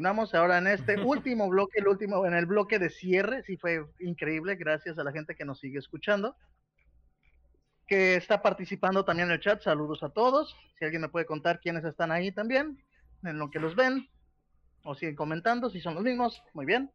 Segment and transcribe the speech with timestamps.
[0.00, 3.84] Continuamos ahora en este último bloque, el último, en el bloque de cierre, sí fue
[3.98, 6.36] increíble, gracias a la gente que nos sigue escuchando,
[7.88, 11.58] que está participando también en el chat, saludos a todos, si alguien me puede contar
[11.58, 12.80] quiénes están ahí también,
[13.24, 14.08] en lo que los ven,
[14.84, 16.92] o siguen comentando, si son los mismos, muy bien.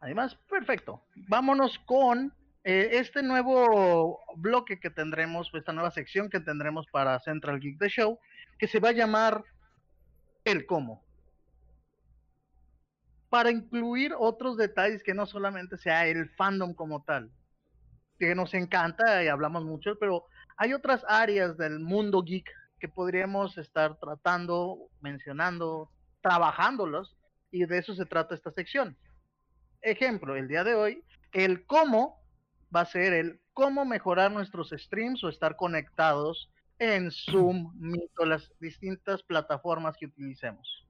[0.00, 1.04] Además, perfecto.
[1.28, 2.34] Vámonos con
[2.64, 7.88] eh, este nuevo bloque que tendremos, esta nueva sección que tendremos para Central Geek The
[7.88, 8.18] Show,
[8.58, 9.44] que se va a llamar
[10.44, 11.04] El Cómo.
[13.28, 17.30] Para incluir otros detalles que no solamente sea el fandom como tal,
[18.18, 23.56] que nos encanta y hablamos mucho, pero hay otras áreas del mundo geek que podríamos
[23.58, 27.16] estar tratando, mencionando, trabajándolos,
[27.50, 28.96] y de eso se trata esta sección.
[29.80, 32.20] Ejemplo, el día de hoy, el cómo
[32.74, 36.50] va a ser el cómo mejorar nuestros streams o estar conectados
[36.82, 40.84] en Zoom, Meet o las distintas plataformas que utilicemos.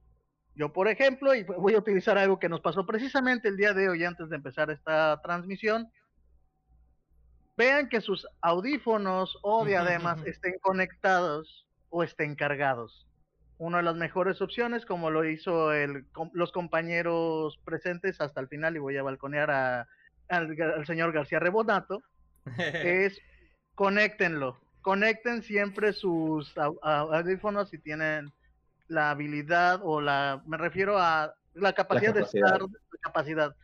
[0.55, 3.89] Yo, por ejemplo, y voy a utilizar algo que nos pasó precisamente el día de
[3.89, 5.87] hoy antes de empezar esta transmisión.
[7.55, 13.07] Vean que sus audífonos o diademas estén conectados o estén cargados.
[13.59, 18.75] Una de las mejores opciones, como lo hizo el, los compañeros presentes hasta el final,
[18.75, 19.87] y voy a balconear a,
[20.27, 22.01] al, señor García Rebonato,
[22.57, 23.21] es
[23.75, 24.59] conéctenlo.
[24.83, 28.31] Conecten siempre sus audífonos si tienen
[28.87, 33.55] la habilidad o la, me refiero a la capacidad, de estar, la capacidad.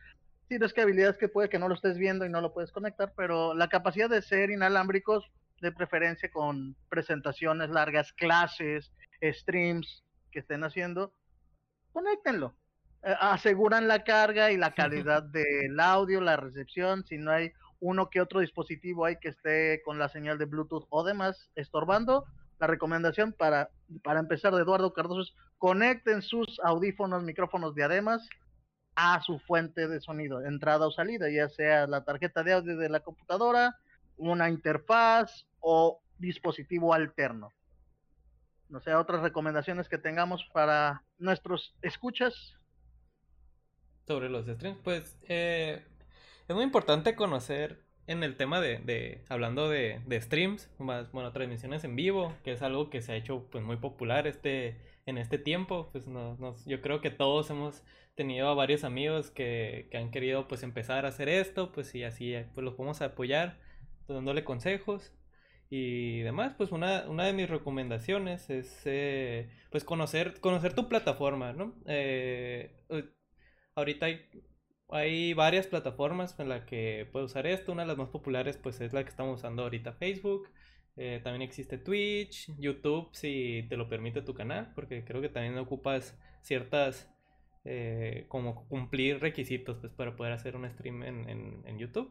[0.48, 2.52] Sí, no es que habilidades que puede que no lo estés viendo y no lo
[2.52, 8.90] puedes conectar, pero la capacidad de ser inalámbricos de preferencia con presentaciones largas, clases,
[9.22, 11.12] streams que estén haciendo,
[11.92, 12.56] conéctenlo.
[13.02, 18.10] Eh, aseguran la carga y la calidad del audio, la recepción, si no hay uno
[18.10, 22.26] que otro dispositivo ahí que esté con la señal de Bluetooth o demás estorbando,
[22.58, 23.70] la recomendación para,
[24.04, 28.28] para empezar de Eduardo Cardoso es conecten sus audífonos, micrófonos, diademas
[28.94, 32.88] a su fuente de sonido, entrada o salida, ya sea la tarjeta de audio de
[32.88, 33.78] la computadora,
[34.16, 37.50] una interfaz o dispositivo alterno.
[38.68, 42.56] No sé, otras recomendaciones que tengamos para nuestros escuchas.
[44.06, 45.84] Sobre los streams, pues eh,
[46.50, 47.78] es muy importante conocer
[48.08, 52.90] en el tema de, hablando de, streams, más, bueno, transmisiones en vivo, que es algo
[52.90, 56.06] que se ha hecho pues muy popular este, en este tiempo, pues
[56.66, 57.84] yo creo que todos hemos
[58.16, 62.02] tenido a varios amigos que, que, han querido pues empezar a hacer esto, pues y
[62.02, 63.60] así pues los podemos apoyar
[64.08, 65.12] dándole consejos
[65.68, 71.52] y demás, pues una, una de mis recomendaciones es eh, pues conocer, conocer tu plataforma,
[71.52, 71.76] ¿no?
[71.86, 72.74] Eh,
[73.76, 74.28] ahorita hay,
[74.92, 78.80] hay varias plataformas en las que puedes usar esto, una de las más populares pues
[78.80, 80.48] es la que estamos usando ahorita Facebook,
[80.96, 85.56] eh, también existe Twitch, YouTube si te lo permite tu canal, porque creo que también
[85.58, 87.08] ocupas ciertas
[88.28, 92.10] como cumplir requisitos pues para poder hacer un stream en, en YouTube.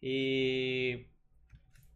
[0.00, 1.06] Y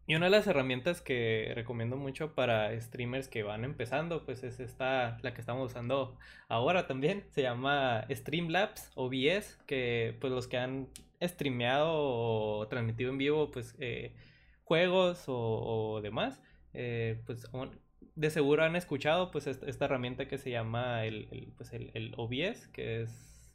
[0.09, 4.59] y una de las herramientas que recomiendo mucho para streamers que van empezando, pues es
[4.59, 6.17] esta, la que estamos usando
[6.49, 7.27] ahora también.
[7.29, 10.89] Se llama Streamlabs OBS, que pues los que han
[11.23, 14.15] streameado o transmitido en vivo, pues eh,
[14.65, 16.41] juegos o, demás,
[16.73, 17.47] eh, pues
[18.15, 23.03] de seguro han escuchado pues esta, herramienta que se llama el, pues, el, OBS, que
[23.03, 23.53] es...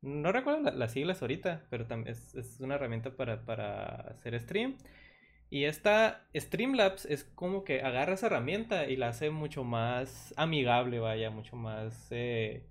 [0.00, 4.78] No recuerdo las siglas ahorita, pero es, es una herramienta para, para hacer stream.
[5.52, 10.98] Y esta Streamlabs es como que agarra esa herramienta y la hace mucho más amigable,
[10.98, 12.66] vaya, mucho más, eh,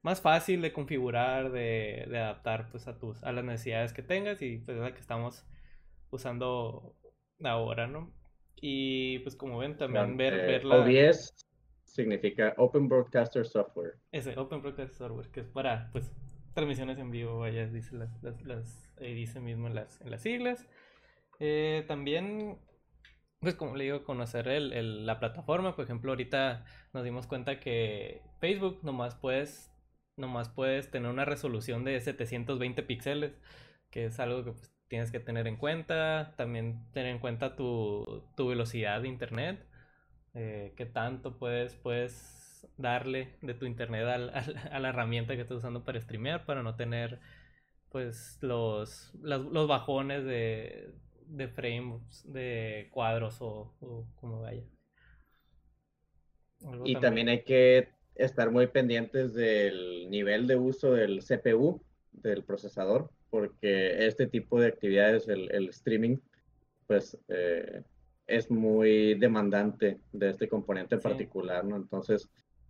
[0.00, 4.58] más fácil de configurar, de, adaptar pues a tus, a las necesidades que tengas y
[4.58, 5.44] pues es la que estamos
[6.10, 6.94] usando
[7.42, 8.14] ahora, ¿no?
[8.60, 10.76] Y pues como ven también ver, eh, ver la...
[10.76, 11.34] OBS
[11.82, 13.94] significa Open Broadcaster Software.
[14.12, 16.12] Ese, Open Broadcaster Software, que es para pues
[16.54, 20.68] transmisiones en vivo, vaya, dice las, las, eh, dice mismo en las, en las siglas.
[21.46, 22.58] Eh, también,
[23.40, 25.76] pues como le digo, conocer el, la plataforma.
[25.76, 29.70] Por ejemplo, ahorita nos dimos cuenta que Facebook nomás puedes,
[30.16, 33.38] nomás puedes tener una resolución de 720 píxeles,
[33.90, 36.34] que es algo que pues, tienes que tener en cuenta.
[36.38, 39.66] También tener en cuenta tu, velocidad de internet.
[40.34, 45.84] Eh, qué tanto puedes, puedes darle de tu internet a la herramienta que estás usando
[45.84, 47.20] para streamear para no tener
[47.90, 50.94] pues los, los bajones de,
[51.28, 53.72] de frames, de cuadros o,
[54.16, 54.62] como vaya.
[56.84, 57.28] y también...
[57.28, 61.82] hay que estar muy pendientes del nivel de uso del CPU,
[62.12, 66.18] del procesador, porque este tipo de actividades, el, streaming,
[66.86, 67.82] pues eh,
[68.26, 71.76] es muy demandante de este componente en particular, ¿no?
[71.76, 72.28] Entonces,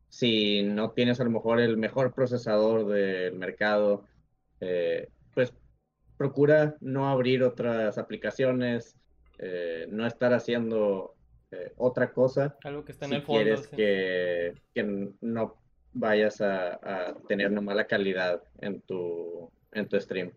[0.08, 4.04] si no tienes a lo mejor el mejor procesador del mercado,
[4.60, 5.52] eh, pues
[6.24, 8.96] procura no abrir otras aplicaciones,
[9.38, 11.14] eh, no estar haciendo
[11.50, 12.56] eh, otra cosa.
[12.64, 13.42] Algo que está en si el fondo.
[13.42, 13.76] quieres sí.
[13.76, 15.54] que, que no
[15.92, 20.32] vayas a, a tener una mala calidad en tu, en tu stream.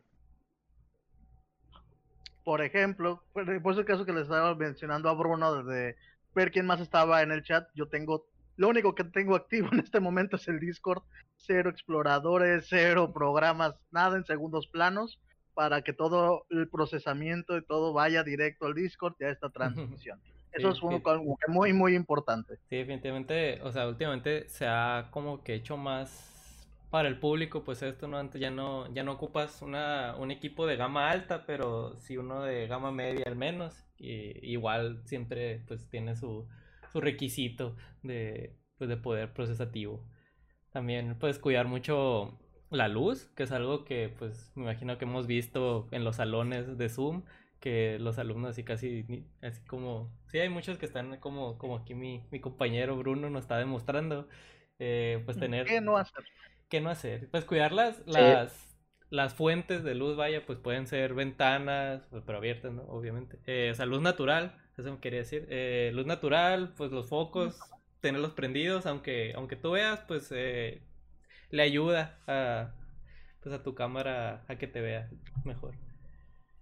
[2.44, 5.96] Por ejemplo, por ese caso que les estaba mencionando a Bruno de
[6.36, 9.80] ver quién más estaba en el chat, yo tengo, lo único que tengo activo en
[9.80, 11.04] este momento es el Discord,
[11.38, 15.18] cero exploradores, cero programas, nada en segundos planos,
[15.58, 20.22] para que todo el procesamiento y todo vaya directo al Discord y a esta transmisión.
[20.52, 21.02] Eso Sí, es un- sí.
[21.06, 22.58] algo que muy, muy importante.
[22.70, 27.82] Sí, definitivamente, o sea, últimamente se ha como que hecho más para el público, pues
[27.82, 28.20] esto, ¿no?
[28.20, 32.44] Antes ya no, ya no ocupas una, un equipo de gama alta, pero sí uno
[32.44, 33.74] de gama media al menos.
[33.98, 36.48] Y igual siempre pues tiene su,
[36.92, 40.08] su requisito de, pues, de poder procesativo.
[40.72, 42.38] También puedes cuidar mucho
[42.70, 46.78] la luz, que es algo que pues me imagino que hemos visto en los salones
[46.78, 47.24] de Zoom,
[47.60, 51.96] que los alumnos así casi, así como, sí hay muchos que están como, como aquí
[51.96, 54.28] mi, mi compañero Bruno nos está demostrando,
[54.80, 56.24] eh, pues tener, ¿Qué no hacer?
[56.70, 57.30] ¿qué no hacer?
[57.30, 58.78] Pues cuidar las, las,
[59.10, 62.84] las fuentes de luz, vaya, pues pueden ser ventanas, pues, pero abiertas, ¿no?
[62.84, 63.40] Obviamente.
[63.46, 65.48] Eh, o sea, luz natural, eso me quería decir.
[65.50, 67.60] Eh, luz natural, pues los focos,
[68.02, 70.82] tenerlos prendidos, aunque, aunque tú veas, pues eh,
[71.50, 72.72] le ayuda a,
[73.42, 75.10] pues, a tu cámara a que te vea
[75.46, 75.76] mejor.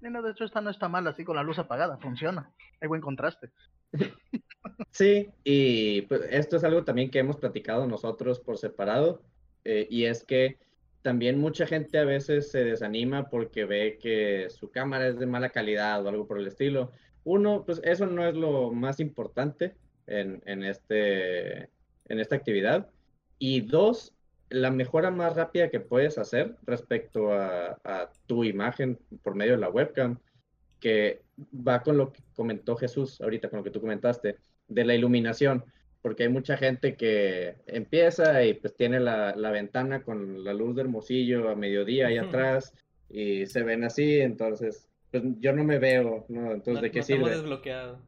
[0.02, 2.52] No, de hecho, esta no está mal así con la luz apagada, funciona.
[2.82, 3.52] Hay buen contraste.
[4.90, 9.22] Sí, y pues, esto es algo también que hemos platicado nosotros por separado,
[9.64, 10.58] eh, y es que
[11.02, 15.52] también mucha gente a veces se desanima porque ve que su cámara es de mala
[15.52, 16.92] calidad o algo por el estilo.
[17.24, 19.76] Uno, pues eso no es lo más importante
[20.08, 21.70] en, en este,
[22.06, 22.90] en esta actividad.
[23.38, 24.15] Y dos,
[24.50, 29.60] la mejora más rápida que puedes hacer respecto a, a tu imagen por medio de
[29.60, 30.20] la webcam,
[30.80, 31.22] que
[31.68, 34.38] va con lo que comentó Jesús ahorita, con lo que tú comentaste,
[34.68, 35.64] de la iluminación,
[36.02, 40.76] porque hay mucha gente que empieza y pues tiene la, la ventana con la luz
[40.76, 42.74] de Hermosillo a mediodía ahí atrás
[43.10, 46.52] y se ven así, entonces pues yo no me veo, ¿no?
[46.52, 47.30] Entonces, No- ¿de qué no sirve?
[47.32, 48.00] desbloqueado.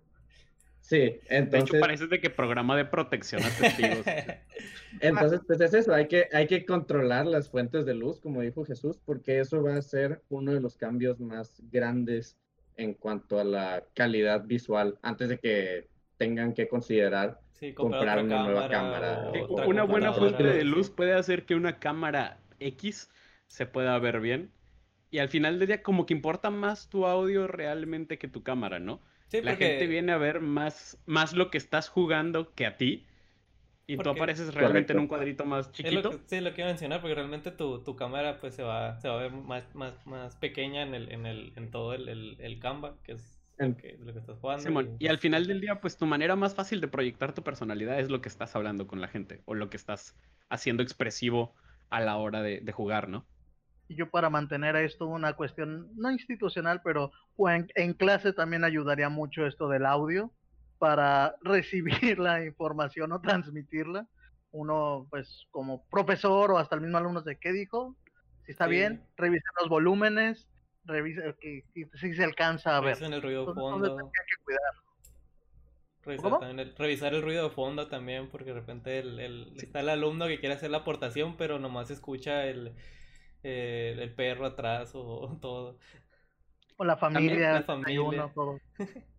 [0.87, 1.69] Sí, De entonces...
[1.69, 4.05] hecho, parece de que programa de protección a testigos.
[5.01, 8.63] Entonces, pues es eso, hay que, hay que controlar las fuentes de luz, como dijo
[8.63, 12.37] Jesús, porque eso va a ser uno de los cambios más grandes
[12.77, 18.43] en cuanto a la calidad visual, antes de que tengan que considerar Sí, comprar, una
[18.43, 23.09] nueva cámara o una buena fuente de luz puede hacer que una cámara X
[23.47, 24.53] se pueda ver bien.
[25.11, 28.79] Y al final del día, como que importa más tu audio realmente que tu cámara,
[28.79, 29.01] ¿no?
[29.29, 32.77] Sí, La porque- gente viene a ver más, más lo que estás jugando que a
[32.77, 33.05] ti.
[33.89, 36.09] Y tú apareces realmente en un cuadrito más Es lo chiquito.
[36.11, 38.99] que, sí, lo que iba a mencionar, porque realmente tu, tu cámara pues se va,
[38.99, 42.09] se va a ver más, más, más pequeña en el, en el, en todo el,
[42.09, 44.61] el, el Canva, que es lo que, lo que estás jugando.
[44.63, 47.97] Simón, y al final del día, pues tu manera más fácil de proyectar tu personalidad
[47.99, 50.17] es lo que estás hablando con la gente o lo que estás
[50.49, 51.55] haciendo expresivo
[51.89, 53.25] a la hora de, de jugar, ¿no?
[53.89, 57.11] Y yo para mantener esto una cuestión no institucional, pero
[57.49, 60.31] en, en clase también ayudaría mucho esto del audio
[60.77, 64.05] para recibir la información o transmitirla.
[64.51, 67.95] Uno, pues, como profesor o hasta el mismo alumno de qué dijo,
[68.45, 68.71] si está Sí.
[68.71, 70.47] bien, revisen los volúmenes,
[70.85, 72.95] revisen que, que si se alcanza a ver.
[72.95, 73.89] Revisar el ruido de fondo.
[73.89, 74.73] detalles que hay que cuidar.
[76.03, 76.39] Revisar, ¿Cómo?
[76.39, 79.89] también el, revisar el ruido de fondo también, porque de repente el, el- está el
[79.89, 82.73] alumno que quiere hacer la aportación, pero nomás escucha el,
[83.49, 85.77] eh, el perro atrás o, todo.
[86.77, 87.87] O la familia, la el familia.
[87.87, 88.59] desayuno, todo.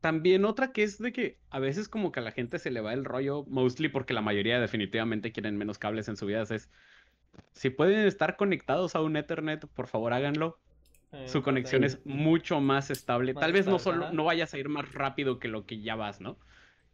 [0.00, 2.80] También otra que es de que a veces como que a la gente se le
[2.80, 6.70] va el rollo, mostly porque la mayoría definitivamente quieren menos cables en su vida, es
[7.52, 10.58] si pueden estar conectados a un Ethernet, por favor háganlo.
[11.12, 13.34] Eh, Su pues, conexión es mucho más estable.
[13.34, 15.96] Más Tal vez no solo no vayas a ir más rápido que lo que ya
[15.96, 16.38] vas, ¿no?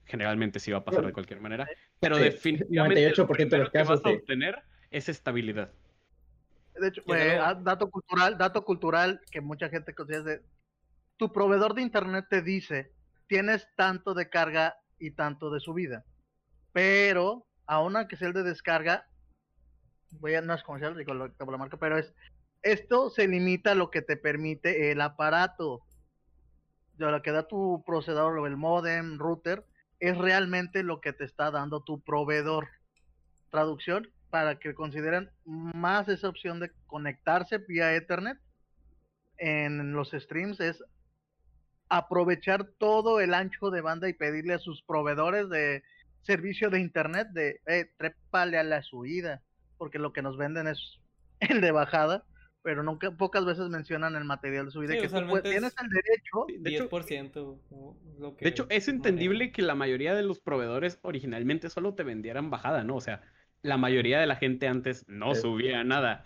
[0.07, 1.67] Generalmente sí va a pasar de cualquier manera,
[1.99, 5.73] pero sí, definitivamente 98% lo de los primero que vas a obtener es estabilidad.
[6.81, 10.43] De hecho, eh, ah, dato cultural, dato cultural que mucha gente considera de
[11.17, 12.93] tu proveedor de internet te dice
[13.29, 16.05] tienes tanto de carga y tanto de subida,
[16.73, 19.07] pero aún aunque sea el de descarga,
[20.11, 22.13] voy a no es comercial la marca, pero es
[22.65, 25.83] esto se limita a lo que te permite el aparato.
[26.95, 29.67] De lo que da tu procesador o el modem, router,
[30.01, 32.69] es realmente lo que te está dando tu proveedor.
[33.51, 38.37] Traducción para que consideren más esa opción de conectarse vía Ethernet
[39.37, 40.83] en los streams es
[41.89, 45.85] aprovechar todo el ancho de banda y pedirle a sus proveedores de
[46.23, 49.41] servicio de internet de eh, trépale a la subida,
[49.79, 50.99] porque lo que nos venden es
[51.39, 52.25] el de bajada,
[52.63, 55.81] pero nunca pocas veces mencionan el material de subida Sí, que tú usualmente tienes es
[55.81, 56.47] el derecho.
[56.59, 60.41] De hecho- 10% o lo que De hecho, es entendible que la mayoría de los
[60.41, 62.97] proveedores originalmente solo te vendieran bajada, ¿no?
[62.97, 63.23] O sea,
[63.65, 66.25] la mayoría de la gente antes no Es- subía nada.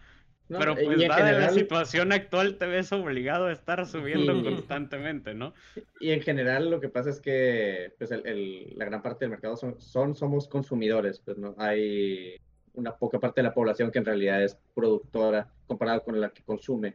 [0.50, 4.34] No, Pero y pues dada la general- situación actual te ves obligado a estar subiendo
[4.34, 4.42] Sí.
[4.44, 5.52] constantemente, ¿no?
[6.00, 9.30] Y en general lo que pasa es que pues el- el- la gran parte del
[9.30, 12.36] mercado son, son- somos consumidores, pues no hay
[12.72, 16.42] una poca parte de la población que en realidad es productora comparado con la que
[16.42, 16.94] consume.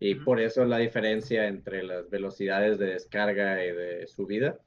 [0.00, 0.24] Y Ujú.
[0.24, 4.58] por eso la diferencia entre las velocidades de descarga y de subida.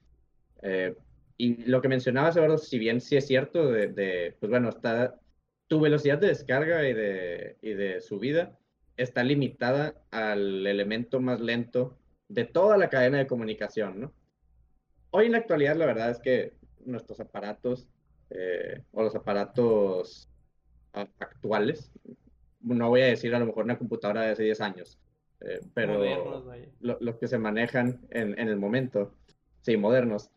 [0.63, 0.95] Eh,
[1.37, 5.19] y lo que mencionabas, Eduardo, si bien sí es cierto, de, de, pues bueno, está
[5.67, 8.57] tu velocidad de descarga y de, y de subida
[8.97, 11.97] está limitada al elemento más lento
[12.27, 14.13] de toda la cadena de comunicación, ¿no?
[15.11, 16.53] Hoy en la actualidad, la verdad es que
[16.85, 17.87] nuestros aparatos
[18.29, 20.29] eh, o los aparatos
[20.93, 21.91] actuales,
[22.61, 24.99] no voy a decir a lo mejor una computadora de hace 10 años,
[25.41, 25.99] eh, pero
[26.45, 26.65] vaya.
[26.81, 29.15] lo- los que se manejan en, en el momento,
[29.61, 30.31] sí, modernos,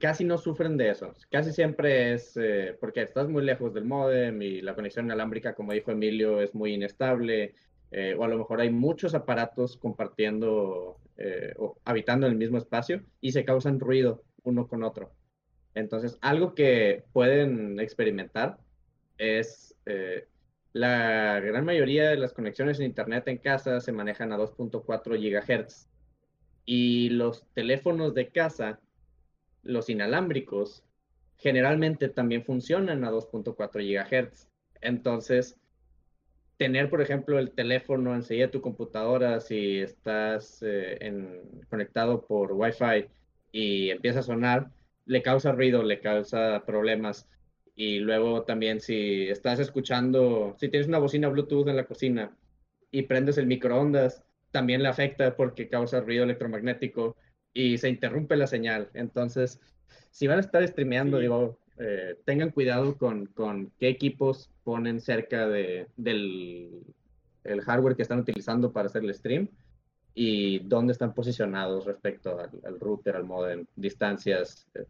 [0.00, 1.14] casi no sufren de eso.
[1.30, 5.72] Casi siempre es eh, porque estás muy lejos del módem y la conexión inalámbrica, como
[5.72, 7.54] dijo Emilio, es muy inestable.
[7.90, 12.58] eh, o a lo mejor hay muchos aparatos compartiendo eh, o habitando en el mismo
[12.58, 15.12] espacio y se causan ruido uno con otro.
[15.74, 18.58] Entonces, algo que pueden experimentar
[19.16, 20.26] es eh,
[20.72, 25.88] la gran mayoría de las conexiones en Internet en casa se manejan a 2.4 GHz
[26.64, 28.80] y los teléfonos de casa,
[29.68, 30.84] los inalámbricos,
[31.38, 34.48] generalmente también funcionan a 2.4 GHz.
[34.80, 35.58] Entonces,
[36.56, 42.52] tener, por ejemplo, el teléfono enseguida de tu computadora, si estás eh, en- conectado por
[42.52, 43.06] Wi-Fi
[43.52, 44.70] y empieza a sonar,
[45.06, 47.28] le causa ruido, le causa problemas.
[47.74, 52.36] Y luego también si estás escuchando, si tienes una bocina Bluetooth en la cocina
[52.90, 57.16] y prendes el microondas, también le afecta porque causa ruido electromagnético
[57.58, 58.88] y se interrumpe la señal.
[58.94, 59.60] Entonces,
[60.12, 61.22] si van a estar streameando, Sí.
[61.22, 66.84] digo, eh, tengan cuidado con, con qué equipos ponen cerca de, del
[67.42, 69.48] el hardware que están utilizando para hacer el stream
[70.14, 74.68] y dónde están posicionados respecto al, al router, al modem, distancias.
[74.74, 74.84] eh,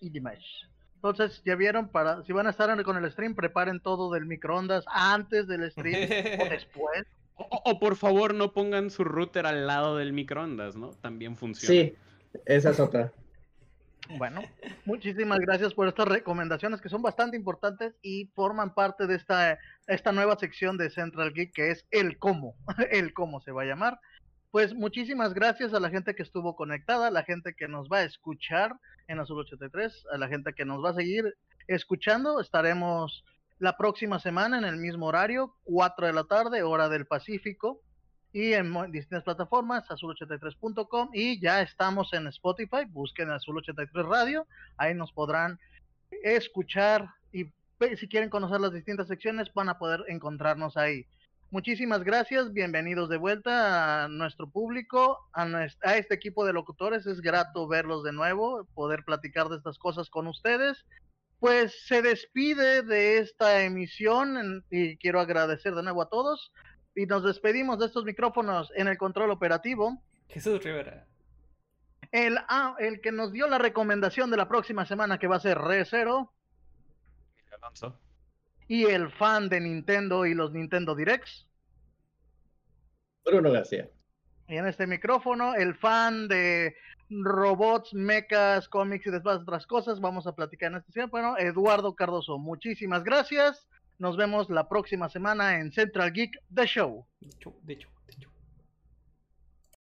[0.00, 0.38] y demás.
[0.96, 4.84] Entonces, ya vieron, para si van a estar con el stream, preparen todo del microondas
[4.88, 6.10] antes del stream
[6.40, 7.06] o después.
[7.48, 10.90] O, por favor no pongan su router al lado del microondas, ¿no?
[10.90, 11.74] También funciona.
[11.74, 11.94] Sí,
[12.44, 13.12] esa es otra.
[14.18, 14.42] Bueno,
[14.84, 20.10] muchísimas gracias por estas recomendaciones que son bastante importantes y forman parte de esta, esta
[20.10, 22.56] nueva sección de Central Geek que es el cómo,
[22.90, 24.00] el cómo se va a llamar.
[24.50, 27.98] Pues muchísimas gracias a la gente que estuvo conectada, a la gente que nos va
[27.98, 28.74] a escuchar
[29.06, 31.36] en Azul 83, a la gente que nos va a seguir
[31.68, 32.40] escuchando.
[32.40, 33.24] Estaremos
[33.60, 37.82] la próxima semana en el mismo horario, 4 de la tarde, hora del Pacífico,
[38.32, 44.46] y en distintas plataformas, azul83.com, y ya estamos en Spotify, busquen Azul83 Radio,
[44.78, 45.58] ahí nos podrán
[46.22, 47.46] escuchar y
[47.96, 51.06] si quieren conocer las distintas secciones van a poder encontrarnos ahí.
[51.50, 55.42] Muchísimas gracias, bienvenidos de vuelta a nuestro público, a,
[55.82, 60.08] a este equipo de locutores, es grato verlos de nuevo, poder platicar de estas cosas
[60.08, 60.86] con ustedes.
[61.40, 66.52] Pues se despide de esta emisión en- y quiero agradecer de nuevo a todos
[66.94, 70.02] y nos despedimos de estos micrófonos en el control operativo.
[70.28, 71.06] Jesús Rivera.
[72.12, 75.40] El, ah, el que nos dio la recomendación de la próxima semana que va a
[75.40, 76.32] ser Re Zero
[77.62, 77.98] Alonso.
[78.68, 81.46] y el fan de Nintendo y los Nintendo Directs.
[83.24, 83.88] Bruno García.
[84.48, 86.74] Y en este micrófono, el fan de
[87.10, 90.00] robots, mechas, cómics y demás otras cosas.
[90.00, 91.12] Vamos a platicar en este tiempo.
[91.12, 93.68] Bueno, Eduardo Cardoso, muchísimas gracias.
[93.98, 97.04] Nos vemos la próxima semana en Central Geek The Show.
[97.20, 97.88] De hecho, de hecho.